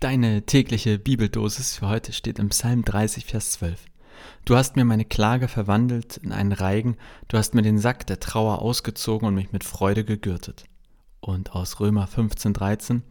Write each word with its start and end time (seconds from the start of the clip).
Deine 0.00 0.46
tägliche 0.46 0.98
Bibeldosis 0.98 1.76
für 1.76 1.86
heute 1.86 2.14
steht 2.14 2.38
im 2.38 2.48
Psalm 2.48 2.86
30, 2.86 3.26
Vers 3.26 3.52
12. 3.52 3.84
Du 4.46 4.56
hast 4.56 4.74
mir 4.74 4.86
meine 4.86 5.04
Klage 5.04 5.46
verwandelt 5.46 6.16
in 6.16 6.32
einen 6.32 6.52
Reigen, 6.52 6.96
du 7.28 7.36
hast 7.36 7.54
mir 7.54 7.60
den 7.60 7.78
Sack 7.78 8.06
der 8.06 8.18
Trauer 8.18 8.62
ausgezogen 8.62 9.28
und 9.28 9.34
mich 9.34 9.52
mit 9.52 9.62
Freude 9.62 10.06
gegürtet. 10.06 10.64
Und 11.20 11.52
aus 11.52 11.80
Römer 11.80 12.06
15, 12.06 12.54
13. 12.54 13.02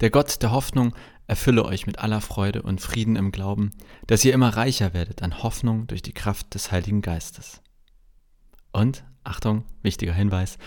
Der 0.00 0.10
Gott 0.10 0.42
der 0.42 0.50
Hoffnung 0.50 0.96
erfülle 1.28 1.64
euch 1.64 1.86
mit 1.86 2.00
aller 2.00 2.20
Freude 2.20 2.62
und 2.62 2.80
Frieden 2.80 3.14
im 3.14 3.30
Glauben, 3.30 3.70
dass 4.08 4.24
ihr 4.24 4.34
immer 4.34 4.48
reicher 4.48 4.94
werdet 4.94 5.22
an 5.22 5.44
Hoffnung 5.44 5.86
durch 5.86 6.02
die 6.02 6.12
Kraft 6.12 6.54
des 6.54 6.72
Heiligen 6.72 7.02
Geistes. 7.02 7.62
Und, 8.72 9.04
Achtung, 9.22 9.64
wichtiger 9.82 10.12
Hinweis, 10.12 10.58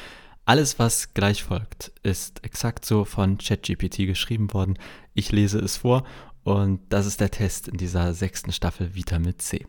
alles, 0.45 0.77
was 0.77 1.13
gleich 1.13 1.43
folgt, 1.43 1.91
ist 2.03 2.43
exakt 2.43 2.85
so 2.85 3.03
von 3.03 3.39
ChatGPT 3.39 4.05
geschrieben 4.05 4.53
worden. 4.53 4.77
Ich 5.15 5.31
lese 5.31 5.59
es 5.59 5.77
vor 5.77 6.03
und 6.43 6.81
das 6.89 7.07
ist 7.07 7.19
der 7.19 7.31
Test 7.31 7.67
in 7.67 7.77
dieser 7.77 8.13
sechsten 8.13 8.51
Staffel 8.51 8.93
Vitamin 8.93 9.39
C. 9.39 9.65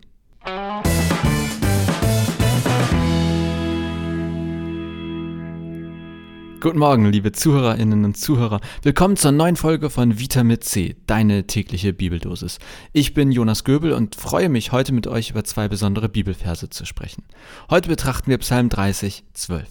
Guten 6.61 6.79
Morgen, 6.79 7.07
liebe 7.07 7.33
Zuhörerinnen 7.33 8.05
und 8.05 8.17
Zuhörer. 8.19 8.61
Willkommen 8.83 9.17
zur 9.17 9.33
neuen 9.33 9.57
Folge 9.57 9.89
von 9.89 10.19
Vitamin 10.19 10.61
C, 10.61 10.97
deine 11.07 11.47
tägliche 11.47 11.95
Bibeldosis. 11.95 12.59
Ich 12.93 13.15
bin 13.15 13.31
Jonas 13.31 13.65
Göbel 13.65 13.93
und 13.93 14.15
freue 14.17 14.49
mich, 14.49 14.73
heute 14.73 14.93
mit 14.93 15.07
euch 15.07 15.31
über 15.31 15.45
zwei 15.45 15.69
besondere 15.69 16.09
Bibelverse 16.09 16.69
zu 16.69 16.85
sprechen. 16.85 17.25
Heute 17.71 17.89
betrachten 17.89 18.31
wir 18.31 18.39
Psalm 18.39 18.69
30, 18.69 19.25
12. 19.33 19.69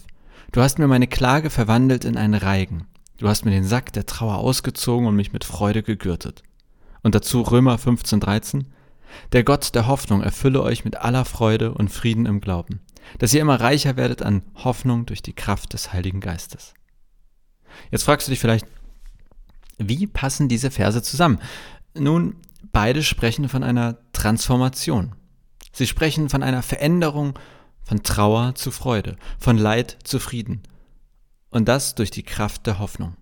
Du 0.52 0.62
hast 0.62 0.78
mir 0.78 0.86
meine 0.86 1.06
Klage 1.06 1.50
verwandelt 1.50 2.04
in 2.04 2.16
einen 2.16 2.34
Reigen. 2.34 2.86
Du 3.18 3.28
hast 3.28 3.44
mir 3.44 3.50
den 3.50 3.64
Sack 3.64 3.92
der 3.92 4.06
Trauer 4.06 4.36
ausgezogen 4.36 5.06
und 5.06 5.16
mich 5.16 5.32
mit 5.32 5.44
Freude 5.44 5.82
gegürtet. 5.82 6.42
Und 7.02 7.14
dazu 7.14 7.42
Römer 7.42 7.76
15,13. 7.76 8.64
Der 9.32 9.44
Gott 9.44 9.74
der 9.74 9.86
Hoffnung 9.86 10.22
erfülle 10.22 10.62
euch 10.62 10.84
mit 10.84 10.96
aller 10.96 11.24
Freude 11.24 11.72
und 11.72 11.88
Frieden 11.88 12.26
im 12.26 12.40
Glauben, 12.40 12.80
dass 13.18 13.32
ihr 13.32 13.40
immer 13.40 13.60
reicher 13.60 13.96
werdet 13.96 14.22
an 14.22 14.42
Hoffnung 14.56 15.06
durch 15.06 15.22
die 15.22 15.32
Kraft 15.32 15.72
des 15.72 15.92
Heiligen 15.92 16.20
Geistes. 16.20 16.74
Jetzt 17.90 18.04
fragst 18.04 18.26
du 18.26 18.30
dich 18.30 18.40
vielleicht, 18.40 18.66
wie 19.78 20.06
passen 20.06 20.48
diese 20.48 20.70
Verse 20.70 21.02
zusammen? 21.02 21.38
Nun, 21.94 22.36
beide 22.72 23.02
sprechen 23.02 23.48
von 23.48 23.62
einer 23.62 23.98
Transformation. 24.12 25.14
Sie 25.72 25.86
sprechen 25.86 26.28
von 26.28 26.42
einer 26.42 26.62
Veränderung 26.62 27.38
von 27.86 28.02
Trauer 28.02 28.56
zu 28.56 28.72
Freude, 28.72 29.16
von 29.38 29.56
Leid 29.56 29.96
zu 30.02 30.18
Frieden. 30.18 30.62
Und 31.50 31.68
das 31.68 31.94
durch 31.94 32.10
die 32.10 32.24
Kraft 32.24 32.66
der 32.66 32.80
Hoffnung. 32.80 33.16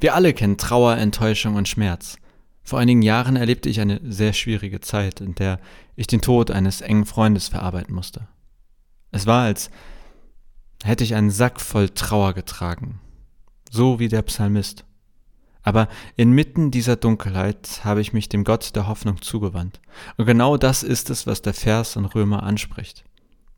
Wir 0.00 0.14
alle 0.14 0.34
kennen 0.34 0.58
Trauer, 0.58 0.96
Enttäuschung 0.96 1.54
und 1.54 1.68
Schmerz. 1.68 2.16
Vor 2.64 2.80
einigen 2.80 3.02
Jahren 3.02 3.36
erlebte 3.36 3.68
ich 3.68 3.80
eine 3.80 4.00
sehr 4.02 4.32
schwierige 4.32 4.80
Zeit, 4.80 5.20
in 5.20 5.36
der 5.36 5.60
ich 5.94 6.08
den 6.08 6.20
Tod 6.20 6.50
eines 6.50 6.80
engen 6.80 7.06
Freundes 7.06 7.48
verarbeiten 7.48 7.94
musste. 7.94 8.26
Es 9.12 9.24
war, 9.24 9.44
als 9.44 9.70
hätte 10.82 11.04
ich 11.04 11.14
einen 11.14 11.30
Sack 11.30 11.60
voll 11.60 11.88
Trauer 11.88 12.34
getragen, 12.34 13.00
so 13.70 14.00
wie 14.00 14.08
der 14.08 14.22
Psalmist. 14.22 14.84
Aber 15.62 15.88
inmitten 16.16 16.72
dieser 16.72 16.96
Dunkelheit 16.96 17.84
habe 17.84 18.00
ich 18.00 18.12
mich 18.12 18.28
dem 18.28 18.42
Gott 18.42 18.74
der 18.74 18.88
Hoffnung 18.88 19.22
zugewandt. 19.22 19.80
Und 20.16 20.26
genau 20.26 20.56
das 20.56 20.82
ist 20.82 21.08
es, 21.08 21.26
was 21.26 21.42
der 21.42 21.54
Vers 21.54 21.94
in 21.94 22.04
Römer 22.04 22.42
anspricht. 22.42 23.04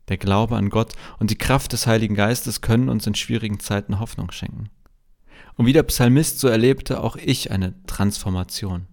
Der 0.09 0.17
Glaube 0.17 0.57
an 0.57 0.69
Gott 0.69 0.93
und 1.19 1.31
die 1.31 1.37
Kraft 1.37 1.71
des 1.71 1.87
Heiligen 1.87 2.15
Geistes 2.15 2.61
können 2.61 2.89
uns 2.89 3.07
in 3.07 3.15
schwierigen 3.15 3.59
Zeiten 3.59 3.99
Hoffnung 3.99 4.31
schenken. 4.31 4.69
Und 5.55 5.65
wie 5.65 5.73
der 5.73 5.83
Psalmist 5.83 6.39
so 6.39 6.47
erlebte 6.47 7.01
auch 7.01 7.15
ich 7.15 7.51
eine 7.51 7.75
Transformation. 7.85 8.87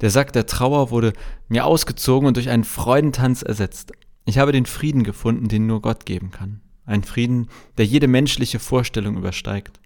Der 0.00 0.10
Sack 0.10 0.32
der 0.32 0.46
Trauer 0.46 0.90
wurde 0.90 1.12
mir 1.48 1.64
ausgezogen 1.64 2.26
und 2.26 2.36
durch 2.36 2.50
einen 2.50 2.64
Freudentanz 2.64 3.42
ersetzt. 3.42 3.92
Ich 4.24 4.38
habe 4.38 4.52
den 4.52 4.66
Frieden 4.66 5.04
gefunden, 5.04 5.48
den 5.48 5.66
nur 5.66 5.80
Gott 5.80 6.06
geben 6.06 6.30
kann. 6.30 6.60
Ein 6.84 7.04
Frieden, 7.04 7.48
der 7.78 7.86
jede 7.86 8.08
menschliche 8.08 8.58
Vorstellung 8.58 9.16
übersteigt. 9.16 9.80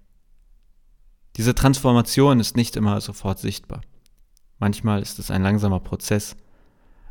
Diese 1.35 1.53
Transformation 1.53 2.39
ist 2.39 2.57
nicht 2.57 2.75
immer 2.75 2.99
sofort 2.99 3.37
sichtbar. 3.37 3.81
Manchmal 4.57 5.03
ist 5.03 5.19
es 5.19 5.29
ein 5.29 5.43
langsamer 5.43 5.79
Prozess, 5.79 6.35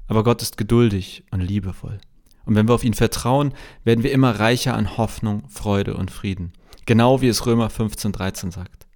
aber 0.08 0.24
Gott 0.24 0.42
ist 0.42 0.56
geduldig 0.56 1.24
und 1.30 1.40
liebevoll. 1.40 2.00
Und 2.46 2.54
wenn 2.54 2.68
wir 2.68 2.74
auf 2.74 2.84
ihn 2.84 2.94
vertrauen, 2.94 3.52
werden 3.84 4.02
wir 4.02 4.12
immer 4.12 4.40
reicher 4.40 4.74
an 4.74 4.96
Hoffnung, 4.96 5.42
Freude 5.48 5.96
und 5.96 6.10
Frieden. 6.10 6.52
Genau 6.86 7.20
wie 7.20 7.28
es 7.28 7.44
Römer 7.44 7.68
15, 7.68 8.12
13 8.12 8.50
sagt. 8.52 8.86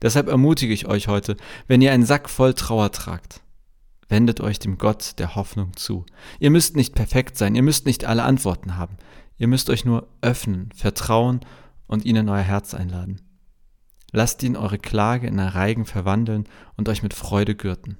Deshalb 0.00 0.28
ermutige 0.28 0.72
ich 0.72 0.86
euch 0.86 1.08
heute, 1.08 1.36
wenn 1.66 1.82
ihr 1.82 1.92
einen 1.92 2.06
Sack 2.06 2.30
voll 2.30 2.54
Trauer 2.54 2.92
tragt, 2.92 3.42
wendet 4.08 4.40
euch 4.40 4.58
dem 4.58 4.78
Gott 4.78 5.18
der 5.18 5.34
Hoffnung 5.34 5.76
zu. 5.76 6.06
Ihr 6.38 6.50
müsst 6.50 6.76
nicht 6.76 6.94
perfekt 6.94 7.36
sein, 7.36 7.54
ihr 7.54 7.62
müsst 7.62 7.86
nicht 7.86 8.04
alle 8.04 8.22
Antworten 8.22 8.76
haben. 8.76 8.96
Ihr 9.36 9.48
müsst 9.48 9.70
euch 9.70 9.84
nur 9.84 10.06
öffnen, 10.20 10.70
vertrauen 10.74 11.40
und 11.86 12.04
ihn 12.04 12.16
in 12.16 12.28
euer 12.28 12.42
Herz 12.42 12.74
einladen. 12.74 13.20
Lasst 14.12 14.42
ihn 14.44 14.56
eure 14.56 14.78
Klage 14.78 15.26
in 15.26 15.40
Reigen 15.40 15.86
verwandeln 15.86 16.44
und 16.76 16.88
euch 16.88 17.02
mit 17.02 17.14
Freude 17.14 17.56
gürten. 17.56 17.98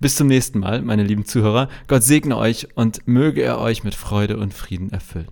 Bis 0.00 0.16
zum 0.16 0.26
nächsten 0.26 0.60
Mal, 0.60 0.82
meine 0.82 1.04
lieben 1.04 1.24
Zuhörer. 1.24 1.68
Gott 1.86 2.02
segne 2.02 2.36
euch 2.36 2.68
und 2.74 3.06
möge 3.06 3.42
er 3.42 3.60
euch 3.60 3.84
mit 3.84 3.94
Freude 3.94 4.36
und 4.36 4.54
Frieden 4.54 4.90
erfüllen. 4.90 5.28